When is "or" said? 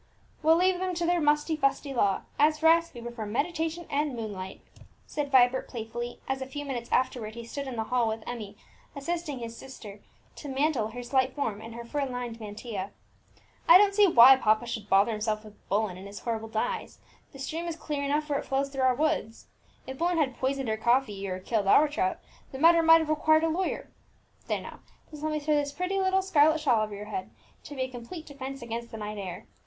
21.27-21.37